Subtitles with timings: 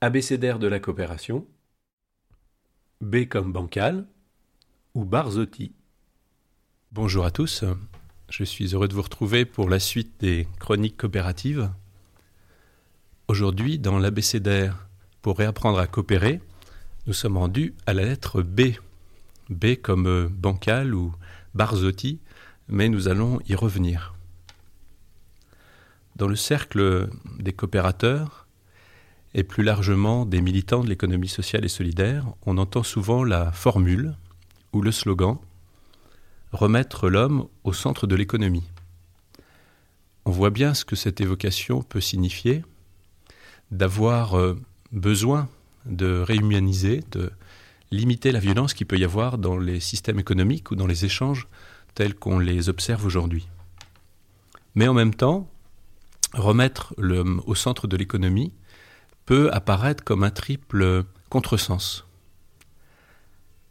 [0.00, 1.46] abécédaire de la coopération,
[3.00, 4.06] B comme bancal
[4.94, 5.72] ou Barzotti.
[6.92, 7.64] Bonjour à tous,
[8.28, 11.70] je suis heureux de vous retrouver pour la suite des chroniques coopératives.
[13.28, 14.86] Aujourd'hui, dans l'abécédaire
[15.22, 16.40] pour réapprendre à coopérer,
[17.06, 18.72] nous sommes rendus à la lettre B.
[19.48, 21.14] B comme bancal ou
[21.54, 22.20] Barzotti,
[22.68, 24.14] mais nous allons y revenir.
[26.16, 27.08] Dans le cercle
[27.38, 28.45] des coopérateurs,
[29.34, 34.16] et plus largement des militants de l'économie sociale et solidaire, on entend souvent la formule
[34.72, 35.38] ou le slogan
[36.52, 38.62] Remettre l'homme au centre de l'économie.
[40.24, 42.64] On voit bien ce que cette évocation peut signifier,
[43.70, 44.58] d'avoir euh,
[44.92, 45.48] besoin
[45.86, 47.30] de réhumaniser, de
[47.90, 51.46] limiter la violence qu'il peut y avoir dans les systèmes économiques ou dans les échanges
[51.94, 53.48] tels qu'on les observe aujourd'hui.
[54.74, 55.50] Mais en même temps,
[56.32, 58.52] remettre l'homme au centre de l'économie,
[59.26, 62.04] peut apparaître comme un triple contresens.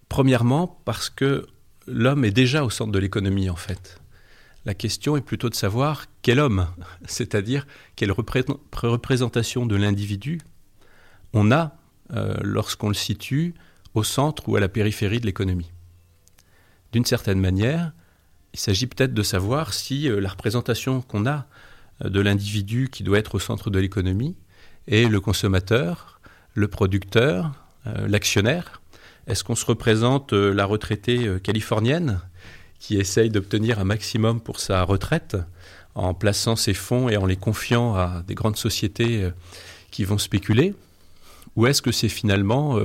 [0.09, 1.47] Premièrement, parce que
[1.88, 4.00] l'homme est déjà au centre de l'économie, en fait.
[4.66, 6.67] La question est plutôt de savoir quel homme,
[7.06, 10.42] c'est-à-dire quelle représentation de l'individu
[11.34, 11.78] on a
[12.14, 13.56] euh, lorsqu'on le situe
[13.94, 15.72] au centre ou à la périphérie de l'économie.
[16.92, 17.92] D'une certaine manière,
[18.53, 21.47] il s'agit peut-être de savoir si euh, la représentation qu'on a
[22.03, 24.35] euh, de l'individu qui doit être au centre de l'économie
[24.88, 26.19] et le consommateur,
[26.53, 27.51] le producteur,
[27.88, 28.81] euh, l'actionnaire.
[29.28, 32.22] Est-ce qu'on se représente euh, la retraitée euh, californienne
[32.79, 35.38] qui essaye d'obtenir un maximum pour sa retraite
[35.95, 39.31] en plaçant ses fonds et en les confiant à des grandes sociétés
[39.91, 40.75] qui vont spéculer?
[41.56, 42.78] Ou est-ce que c'est finalement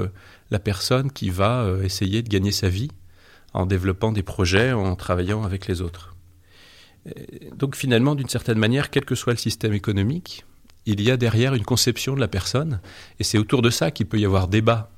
[0.51, 2.89] la personne qui va essayer de gagner sa vie
[3.53, 6.15] en développant des projets, en travaillant avec les autres?
[7.57, 10.47] Donc finalement, d'une certaine manière, quel que soit le système économique,
[10.87, 12.81] il y a derrière une conception de la personne,
[13.19, 14.91] et c'est autour de ça qu'il peut y avoir débat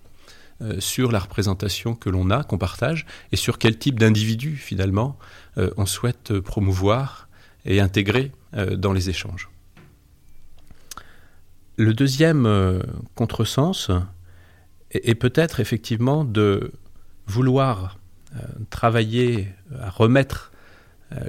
[0.63, 5.19] euh, sur la représentation que l'on a, qu'on partage, et sur quel type d'individu, finalement,
[5.59, 7.29] euh, on souhaite promouvoir
[7.65, 9.49] et intégrer euh, dans les échanges.
[11.77, 12.83] Le deuxième
[13.15, 13.91] contresens
[14.91, 16.71] est peut-être effectivement de
[17.27, 17.99] vouloir
[18.69, 19.49] travailler
[19.81, 20.53] à remettre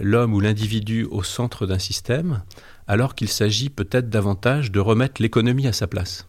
[0.02, 2.44] l'homme ou l'individu au centre d'un système,
[2.88, 6.28] alors qu'il s'agit peut-être davantage de remettre l'économie à sa place.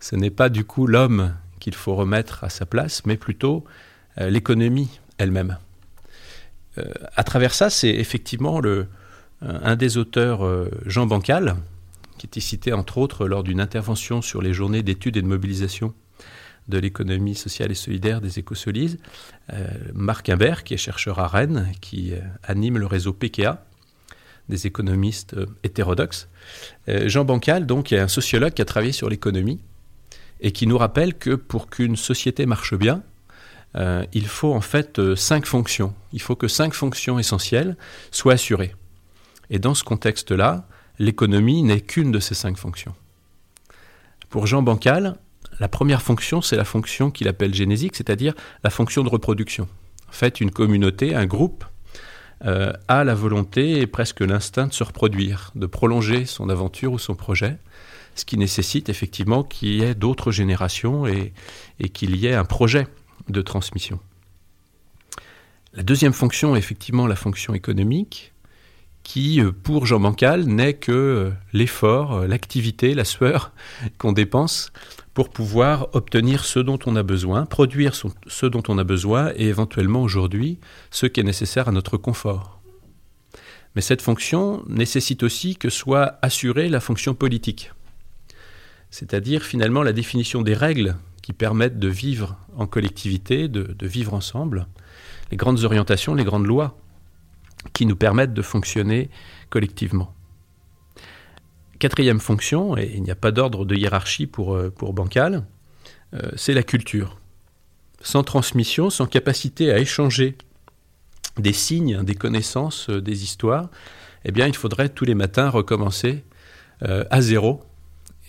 [0.00, 3.64] Ce n'est pas du coup l'homme qu'il faut remettre à sa place, mais plutôt
[4.18, 5.58] euh, l'économie elle-même.
[6.78, 6.84] Euh,
[7.14, 8.60] à travers ça, c'est effectivement
[9.40, 11.56] un des auteurs, euh, Jean Bancal,
[12.18, 15.94] qui était cité entre autres lors d'une intervention sur les journées d'études et de mobilisation
[16.68, 19.00] de l'économie sociale et solidaire des écosolides,
[19.94, 22.12] Marc Imbert, qui est chercheur à Rennes, qui
[22.44, 23.64] anime le réseau PKA,
[24.48, 26.28] des économistes euh, hétérodoxes.
[26.88, 29.60] Euh, Jean Bancal, donc, est un sociologue qui a travaillé sur l'économie
[30.40, 33.02] et qui nous rappelle que pour qu'une société marche bien,
[33.76, 35.94] euh, il faut en fait cinq fonctions.
[36.12, 37.76] Il faut que cinq fonctions essentielles
[38.10, 38.74] soient assurées.
[39.50, 40.66] Et dans ce contexte-là,
[40.98, 42.94] l'économie n'est qu'une de ces cinq fonctions.
[44.28, 45.16] Pour Jean Bancal,
[45.60, 49.68] la première fonction, c'est la fonction qu'il appelle génésique, c'est-à-dire la fonction de reproduction.
[50.08, 51.64] En fait, une communauté, un groupe,
[52.44, 56.98] euh, a la volonté et presque l'instinct de se reproduire, de prolonger son aventure ou
[56.98, 57.56] son projet,
[58.14, 61.32] ce qui nécessite effectivement qu'il y ait d'autres générations et,
[61.92, 62.86] qu'il y ait un projet
[63.28, 64.00] de transmission.
[65.74, 68.31] La deuxième fonction est effectivement la fonction économique,
[69.02, 73.52] qui, euh, pour Jean Bancal, n'est que euh, l'effort, l'activité, la sueur
[73.98, 74.72] qu'on dépense
[75.14, 79.48] pour pouvoir obtenir ce dont on a besoin, produire ce dont on a besoin et
[79.48, 80.58] éventuellement aujourd'hui
[80.90, 82.60] ce qui est nécessaire à notre confort.
[83.74, 87.72] Mais cette fonction nécessite aussi que soit assurée la fonction politique,
[88.90, 94.14] c'est-à-dire finalement la définition des règles qui permettent de vivre en collectivité, de, de vivre
[94.14, 94.66] ensemble,
[95.30, 96.76] les grandes orientations, les grandes lois
[97.72, 99.10] qui nous permettent de fonctionner
[99.50, 100.14] collectivement.
[101.78, 105.44] Quatrième fonction, et il n'y a pas d'ordre de hiérarchie pour, euh, pour Bancal,
[106.14, 107.18] euh, c'est la culture.
[108.00, 110.36] Sans transmission, sans capacité à échanger
[111.38, 113.68] des signes, des connaissances, euh, des histoires,
[114.24, 116.24] eh bien, il faudrait tous les matins recommencer
[117.10, 117.62] à zéro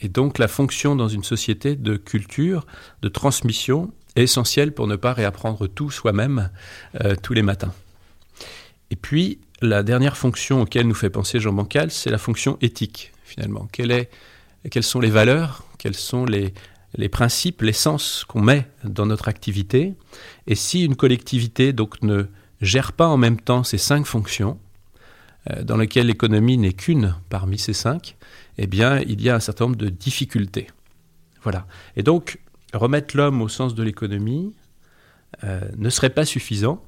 [0.01, 2.67] Et donc la fonction dans une société de culture,
[3.01, 6.49] de transmission, est essentielle pour ne pas réapprendre tout soi-même
[7.21, 7.73] tous les matins.
[8.93, 13.11] Et puis, la dernière fonction auquel nous fait penser Jean Bancal, c'est la fonction éthique,
[13.23, 13.67] finalement.
[13.71, 16.53] quelles sont les valeurs, quels sont les,
[16.93, 19.95] les principes, l'essence qu'on met dans notre activité?
[20.45, 22.25] Et si une collectivité donc ne
[22.61, 24.59] gère pas en même temps ces cinq fonctions,
[25.49, 28.15] euh, dans lesquelles l'économie n'est qu'une parmi ces cinq,
[28.59, 30.67] eh bien, il y a un certain nombre de difficultés.
[31.41, 31.65] Voilà.
[31.95, 32.37] Et donc,
[32.75, 34.53] remettre l'homme au sens de l'économie
[35.43, 36.79] euh, ne serait pas suffisant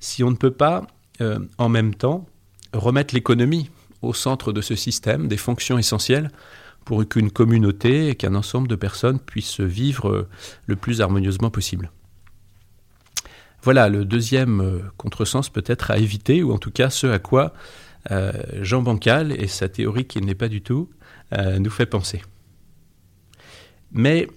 [0.00, 0.86] si on ne peut pas,
[1.20, 2.26] euh, en même temps,
[2.72, 3.70] remettre l'économie
[4.02, 6.30] au centre de ce système, des fonctions essentielles
[6.84, 10.28] pour qu'une communauté et qu'un ensemble de personnes puissent vivre
[10.66, 11.90] le plus harmonieusement possible.
[13.62, 17.52] Voilà le deuxième euh, contresens peut-être à éviter, ou en tout cas ce à quoi
[18.10, 18.32] euh,
[18.62, 20.88] Jean Bancal et sa théorie qui n'est pas du tout
[21.32, 22.22] euh, nous fait penser.
[23.92, 24.28] Mais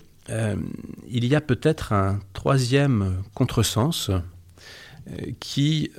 [1.09, 4.11] il y a peut-être un troisième contresens
[5.39, 5.91] qui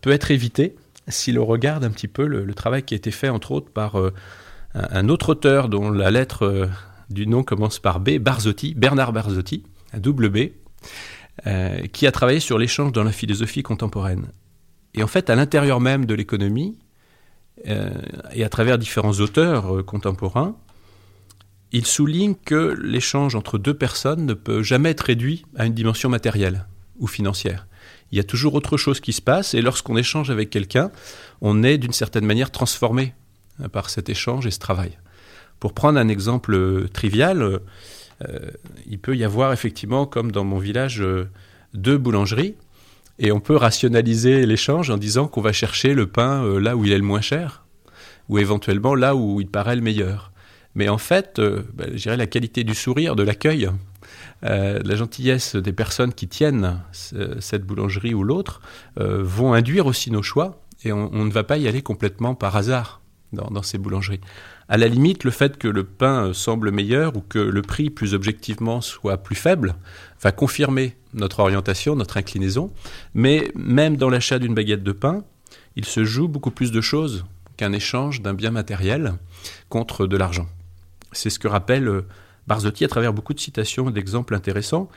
[0.00, 0.76] peut être évité
[1.08, 3.96] si l'on regarde un petit peu le, travail qui a été fait entre autres par
[4.74, 6.68] un autre auteur dont la lettre
[7.10, 10.38] du nom commence par B, Barzotti, Bernard Barzotti, un double B,
[11.92, 14.26] qui a travaillé sur l'échange dans la philosophie contemporaine.
[14.94, 16.78] Et en fait, à l'intérieur même de l'économie,
[17.68, 17.90] euh,
[18.32, 20.56] et à travers différents auteurs euh, contemporains,
[21.72, 26.08] il souligne que l'échange entre deux personnes ne peut jamais être réduit à une dimension
[26.08, 26.66] matérielle
[26.98, 27.66] ou financière.
[28.12, 30.90] Il y a toujours autre chose qui se passe et lorsqu'on échange avec quelqu'un,
[31.40, 33.14] on est d'une certaine manière transformé
[33.60, 34.98] euh, par cet échange et ce travail.
[35.60, 37.60] Pour prendre un exemple trivial,
[38.86, 41.02] il peut y avoir effectivement, comme dans mon village,
[41.72, 42.54] deux boulangeries
[43.18, 46.84] et on peut rationaliser l'échange en disant qu'on va chercher le pain euh, là où
[46.84, 47.64] il est le moins cher,
[48.28, 50.32] ou éventuellement là où il paraît le meilleur.
[50.74, 53.70] Mais en fait, euh, bah, je dirais la qualité du sourire, de l'accueil,
[54.44, 58.60] euh, la gentillesse des personnes qui tiennent cette boulangerie ou l'autre
[58.96, 63.00] vont induire aussi nos choix, et on, ne va pas y aller complètement par hasard
[63.32, 64.20] dans, ces boulangeries.
[64.68, 68.14] À la limite, le fait que le pain semble meilleur ou que le prix, plus
[68.14, 69.74] objectivement, soit plus faible,
[70.22, 72.72] va confirmer notre orientation, notre inclinaison.
[73.14, 75.24] Mais même dans l'achat d'une baguette de pain,
[75.76, 77.24] il se joue beaucoup plus de choses
[77.56, 79.14] qu'un échange d'un bien matériel
[79.68, 80.46] contre de l'argent.
[81.14, 82.06] C'est ce que rappelle euh,
[82.46, 84.88] Barzotti à travers beaucoup de citations et d'exemples intéressants,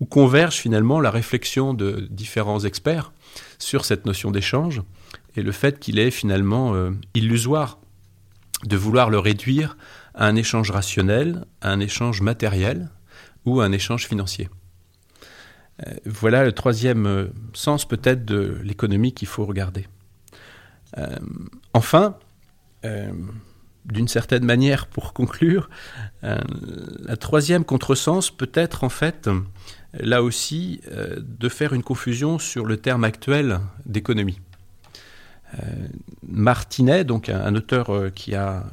[0.00, 3.12] où converge finalement la réflexion de différents experts
[3.58, 4.82] sur cette notion d'échange
[5.36, 7.78] et le fait qu'il est finalement euh, illusoire
[8.64, 9.76] de vouloir le réduire
[10.14, 12.90] à un échange rationnel, à un échange matériel
[13.44, 14.48] ou à un échange financier.
[15.86, 19.86] Euh, voilà le troisième sens peut-être de l'économie qu'il faut regarder.
[21.74, 22.16] Enfin,
[23.86, 25.70] d'une certaine manière, pour conclure,
[26.22, 29.28] la troisième contresens peut être en fait,
[29.94, 30.80] là aussi,
[31.18, 34.40] de faire une confusion sur le terme actuel d'économie.
[36.26, 38.64] Martinet, donc un, auteur qui a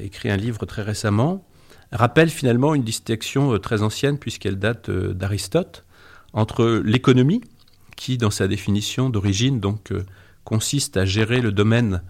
[0.00, 1.44] écrit un livre très récemment,
[1.92, 5.84] rappelle finalement une distinction très ancienne puisqu'elle date d'Aristote
[6.32, 7.40] entre l'économie,
[7.96, 10.04] qui dans sa définition d'origine donc euh,
[10.44, 12.02] consiste à gérer le domaine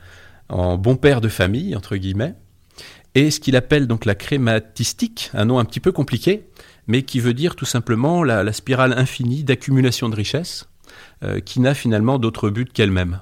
[0.48, 2.34] en bon père de famille entre guillemets,
[3.16, 6.48] et ce qu'il appelle donc la crématistique, un nom un petit peu compliqué,
[6.86, 10.68] mais qui veut dire tout simplement la, spirale infinie d'accumulation de richesses,
[11.24, 13.20] euh, qui n'a finalement d'autre but qu'elle-même.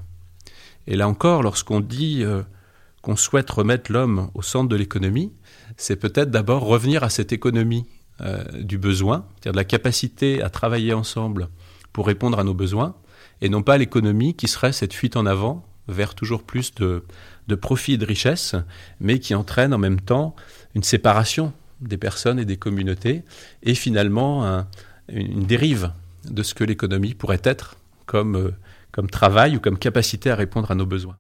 [0.89, 2.43] Et là encore, lorsqu'on dit euh,
[3.03, 5.33] qu'on souhaite remettre l'homme au centre de l'économie,
[5.77, 7.87] c'est peut-être d'abord revenir à cette économie
[8.21, 11.49] euh, du besoin, c'est-à-dire de la capacité à travailler ensemble
[11.93, 12.97] pour répondre à nos besoins,
[13.41, 17.05] et non pas l'économie qui serait cette fuite en avant vers toujours plus de,
[17.49, 18.55] de profit et de richesse,
[19.01, 20.35] mais qui entraîne en même temps
[20.75, 23.23] une séparation des personnes et des communautés,
[23.63, 24.65] et finalement
[25.09, 25.93] une dérive
[26.25, 27.77] de ce que l'économie pourrait être
[28.15, 28.51] euh,
[28.93, 31.17] comme travail ou comme capacité à répondre à nos besoins.